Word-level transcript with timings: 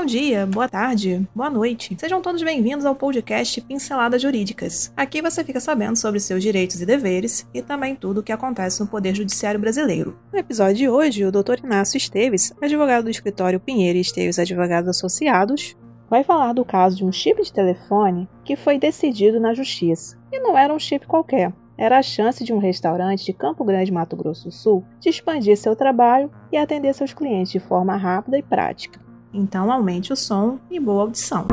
Bom 0.00 0.06
dia, 0.06 0.46
boa 0.46 0.66
tarde, 0.66 1.28
boa 1.34 1.50
noite. 1.50 1.94
Sejam 2.00 2.22
todos 2.22 2.42
bem-vindos 2.42 2.86
ao 2.86 2.94
podcast 2.94 3.60
Pinceladas 3.60 4.22
Jurídicas. 4.22 4.90
Aqui 4.96 5.20
você 5.20 5.44
fica 5.44 5.60
sabendo 5.60 5.94
sobre 5.94 6.18
seus 6.18 6.42
direitos 6.42 6.80
e 6.80 6.86
deveres 6.86 7.46
e 7.52 7.60
também 7.60 7.94
tudo 7.94 8.20
o 8.20 8.22
que 8.22 8.32
acontece 8.32 8.80
no 8.80 8.86
Poder 8.86 9.14
Judiciário 9.14 9.60
Brasileiro. 9.60 10.18
No 10.32 10.38
episódio 10.38 10.76
de 10.76 10.88
hoje, 10.88 11.22
o 11.26 11.30
Dr. 11.30 11.62
Inácio 11.62 11.98
Esteves, 11.98 12.50
advogado 12.62 13.04
do 13.04 13.10
escritório 13.10 13.60
Pinheiro 13.60 13.98
e 13.98 14.00
Esteves 14.00 14.38
Advogados 14.38 14.88
Associados, 14.88 15.76
vai 16.08 16.24
falar 16.24 16.54
do 16.54 16.64
caso 16.64 16.96
de 16.96 17.04
um 17.04 17.12
chip 17.12 17.42
de 17.42 17.52
telefone 17.52 18.26
que 18.42 18.56
foi 18.56 18.78
decidido 18.78 19.38
na 19.38 19.52
justiça. 19.52 20.16
E 20.32 20.40
não 20.40 20.56
era 20.56 20.72
um 20.72 20.78
chip 20.78 21.06
qualquer, 21.06 21.52
era 21.76 21.98
a 21.98 22.02
chance 22.02 22.42
de 22.42 22.54
um 22.54 22.58
restaurante 22.58 23.26
de 23.26 23.34
Campo 23.34 23.64
Grande, 23.64 23.92
Mato 23.92 24.16
Grosso 24.16 24.44
do 24.44 24.50
Sul, 24.50 24.82
de 24.98 25.10
expandir 25.10 25.58
seu 25.58 25.76
trabalho 25.76 26.30
e 26.50 26.56
atender 26.56 26.94
seus 26.94 27.12
clientes 27.12 27.52
de 27.52 27.60
forma 27.60 27.94
rápida 27.96 28.38
e 28.38 28.42
prática. 28.42 29.09
Então 29.32 29.70
aumente 29.70 30.12
o 30.12 30.16
som 30.16 30.58
e 30.68 30.80
boa 30.80 31.02
audição. 31.02 31.46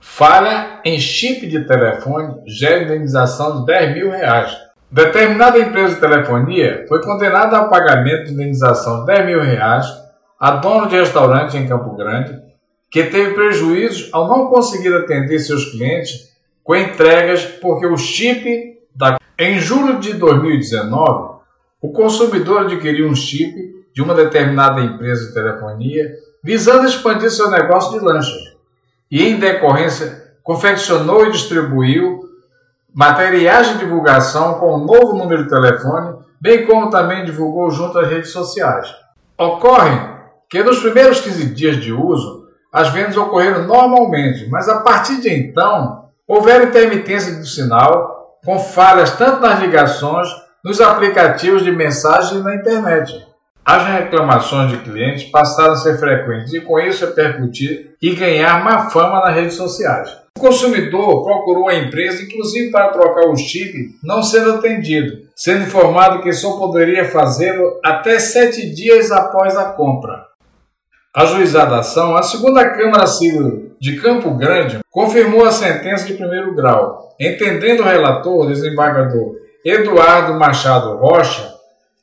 Falha 0.00 0.80
em 0.84 0.98
chip 0.98 1.46
de 1.46 1.64
telefone 1.66 2.40
gera 2.46 2.82
indenização 2.82 3.60
de 3.60 3.66
10 3.66 3.94
mil 3.94 4.10
reais. 4.10 4.56
Determinada 4.90 5.58
empresa 5.58 5.94
de 5.94 6.00
telefonia 6.00 6.84
foi 6.88 7.02
condenada 7.02 7.58
ao 7.58 7.68
pagamento 7.68 8.24
de 8.24 8.32
indenização 8.32 9.00
de 9.00 9.06
10 9.06 9.26
mil 9.26 9.40
reais 9.42 9.86
a 10.40 10.52
dono 10.52 10.88
de 10.88 10.96
restaurante 10.96 11.56
em 11.56 11.68
Campo 11.68 11.94
Grande, 11.94 12.40
que 12.90 13.04
teve 13.04 13.34
prejuízos 13.34 14.08
ao 14.12 14.26
não 14.26 14.46
conseguir 14.46 14.94
atender 14.94 15.38
seus 15.38 15.70
clientes 15.70 16.35
com 16.66 16.74
entregas 16.74 17.44
porque 17.44 17.86
o 17.86 17.96
chip 17.96 18.76
da. 18.92 19.18
Em 19.38 19.60
julho 19.60 20.00
de 20.00 20.14
2019, 20.14 21.36
o 21.80 21.92
consumidor 21.92 22.62
adquiriu 22.62 23.06
um 23.06 23.14
chip 23.14 23.54
de 23.94 24.02
uma 24.02 24.14
determinada 24.14 24.80
empresa 24.80 25.28
de 25.28 25.34
telefonia 25.34 26.10
visando 26.42 26.86
expandir 26.86 27.30
seu 27.30 27.50
negócio 27.50 27.98
de 27.98 28.04
lanchas 28.04 28.56
e, 29.10 29.22
em 29.22 29.38
decorrência, 29.38 30.34
confeccionou 30.42 31.26
e 31.26 31.30
distribuiu 31.30 32.20
materiais 32.92 33.68
de 33.68 33.78
divulgação 33.78 34.54
com 34.54 34.66
o 34.72 34.76
um 34.76 34.84
novo 34.86 35.16
número 35.16 35.44
de 35.44 35.50
telefone, 35.50 36.16
bem 36.40 36.66
como 36.66 36.90
também 36.90 37.24
divulgou 37.24 37.70
junto 37.70 37.98
às 37.98 38.08
redes 38.08 38.30
sociais. 38.30 38.92
Ocorre 39.38 40.16
que 40.48 40.62
nos 40.62 40.80
primeiros 40.80 41.20
15 41.20 41.54
dias 41.54 41.76
de 41.76 41.92
uso, 41.92 42.48
as 42.72 42.88
vendas 42.88 43.16
ocorreram 43.16 43.66
normalmente, 43.66 44.48
mas 44.48 44.68
a 44.68 44.80
partir 44.80 45.20
de 45.20 45.30
então, 45.30 46.05
Houver 46.28 46.66
intermitência 46.66 47.36
do 47.36 47.46
sinal, 47.46 48.40
com 48.44 48.58
falhas 48.58 49.16
tanto 49.16 49.40
nas 49.40 49.60
ligações, 49.60 50.28
nos 50.64 50.80
aplicativos 50.80 51.62
de 51.62 51.70
mensagem 51.70 52.38
e 52.38 52.42
na 52.42 52.56
internet. 52.56 53.24
As 53.64 53.86
reclamações 53.86 54.72
de 54.72 54.78
clientes 54.78 55.30
passaram 55.30 55.74
a 55.74 55.76
ser 55.76 55.98
frequentes 55.98 56.52
e 56.52 56.60
com 56.60 56.80
isso 56.80 57.06
repercutir 57.06 57.94
e 58.02 58.14
ganhar 58.14 58.64
má 58.64 58.90
fama 58.90 59.20
nas 59.20 59.36
redes 59.36 59.54
sociais. 59.54 60.16
O 60.36 60.40
consumidor 60.40 61.22
procurou 61.22 61.68
a 61.68 61.76
empresa, 61.76 62.24
inclusive 62.24 62.72
para 62.72 62.88
trocar 62.88 63.28
o 63.28 63.36
chip, 63.36 63.72
não 64.02 64.20
sendo 64.20 64.54
atendido, 64.54 65.28
sendo 65.34 65.62
informado 65.62 66.22
que 66.22 66.32
só 66.32 66.58
poderia 66.58 67.04
fazê-lo 67.04 67.80
até 67.84 68.18
sete 68.18 68.68
dias 68.74 69.12
após 69.12 69.56
a 69.56 69.66
compra. 69.66 70.26
Ajuizada 71.16 71.76
a 71.76 71.78
ação, 71.78 72.14
a 72.14 72.22
segunda 72.22 72.68
Câmara 72.76 73.06
Civil 73.06 73.74
de 73.80 73.98
Campo 74.02 74.32
Grande 74.32 74.80
confirmou 74.90 75.46
a 75.46 75.50
sentença 75.50 76.04
de 76.04 76.12
primeiro 76.12 76.54
grau, 76.54 77.16
entendendo 77.18 77.80
o 77.80 77.84
relator, 77.84 78.46
desembargador 78.46 79.34
Eduardo 79.64 80.34
Machado 80.34 80.98
Rocha, 80.98 81.54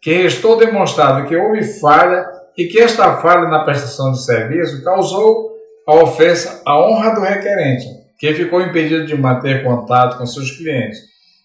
que 0.02 0.12
restou 0.14 0.58
demonstrado 0.58 1.28
que 1.28 1.36
houve 1.36 1.64
falha 1.80 2.26
e 2.58 2.66
que 2.66 2.80
esta 2.80 3.18
falha 3.18 3.48
na 3.50 3.64
prestação 3.64 4.14
de 4.14 4.26
serviço 4.26 4.84
causou 4.84 5.52
a 5.88 5.94
ofensa 5.98 6.64
à 6.66 6.76
honra 6.76 7.14
do 7.14 7.22
requerente, 7.22 7.86
que 8.18 8.34
ficou 8.34 8.62
impedido 8.62 9.06
de 9.06 9.16
manter 9.16 9.64
contato 9.64 10.18
com 10.18 10.26
seus 10.26 10.50
clientes, 10.50 10.98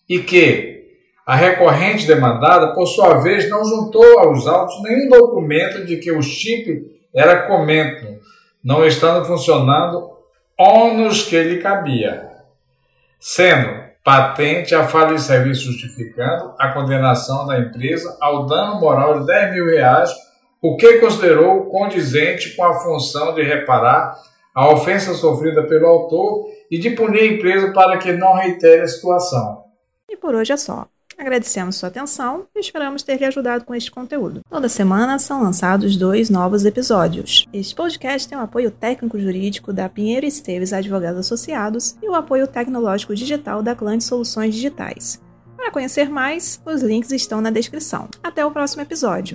e 0.08 0.20
que 0.20 0.86
a 1.26 1.36
recorrente 1.36 2.06
demandada, 2.06 2.72
por 2.72 2.86
sua 2.86 3.18
vez, 3.18 3.46
não 3.50 3.62
juntou 3.62 4.20
aos 4.20 4.46
autos 4.46 4.82
nenhum 4.82 5.10
documento 5.10 5.84
de 5.84 5.98
que 5.98 6.10
o 6.10 6.22
chip 6.22 6.96
era 7.18 7.42
comento, 7.42 8.06
não 8.62 8.86
estando 8.86 9.24
funcionando 9.24 10.10
ônus 10.56 11.22
que 11.22 11.42
lhe 11.42 11.58
cabia, 11.58 12.28
sendo 13.18 13.88
patente 14.04 14.74
a 14.74 14.86
falha 14.86 15.14
de 15.14 15.22
serviço 15.22 15.72
justificando 15.72 16.54
a 16.58 16.72
condenação 16.72 17.44
da 17.44 17.58
empresa 17.58 18.16
ao 18.20 18.46
dano 18.46 18.80
moral 18.80 19.20
de 19.20 19.26
10 19.26 19.54
mil 19.54 19.66
reais, 19.66 20.10
o 20.62 20.76
que 20.76 20.98
considerou 20.98 21.66
condizente 21.66 22.54
com 22.56 22.64
a 22.64 22.74
função 22.74 23.34
de 23.34 23.42
reparar 23.42 24.16
a 24.54 24.72
ofensa 24.72 25.14
sofrida 25.14 25.64
pelo 25.64 25.86
autor 25.86 26.46
e 26.70 26.78
de 26.78 26.90
punir 26.90 27.20
a 27.20 27.26
empresa 27.26 27.72
para 27.72 27.98
que 27.98 28.12
não 28.12 28.34
reitere 28.34 28.82
a 28.82 28.88
situação. 28.88 29.64
E 30.08 30.16
por 30.16 30.34
hoje 30.34 30.52
é 30.52 30.56
só. 30.56 30.86
Agradecemos 31.18 31.76
sua 31.76 31.88
atenção 31.88 32.46
e 32.54 32.60
esperamos 32.60 33.02
ter 33.02 33.18
lhe 33.18 33.24
ajudado 33.24 33.64
com 33.64 33.74
este 33.74 33.90
conteúdo. 33.90 34.40
Toda 34.48 34.68
semana 34.68 35.18
são 35.18 35.42
lançados 35.42 35.96
dois 35.96 36.30
novos 36.30 36.64
episódios. 36.64 37.44
Este 37.52 37.74
podcast 37.74 38.28
tem 38.28 38.38
o 38.38 38.42
apoio 38.42 38.70
técnico-jurídico 38.70 39.72
da 39.72 39.88
Pinheiro 39.88 40.24
Esteves 40.24 40.72
Advogados 40.72 41.18
Associados 41.18 41.96
e 42.00 42.08
o 42.08 42.14
apoio 42.14 42.46
tecnológico 42.46 43.16
digital 43.16 43.64
da 43.64 43.74
Clã 43.74 43.98
de 43.98 44.04
Soluções 44.04 44.54
Digitais. 44.54 45.20
Para 45.56 45.72
conhecer 45.72 46.08
mais, 46.08 46.62
os 46.64 46.82
links 46.82 47.10
estão 47.10 47.40
na 47.40 47.50
descrição. 47.50 48.08
Até 48.22 48.46
o 48.46 48.50
próximo 48.52 48.82
episódio. 48.82 49.34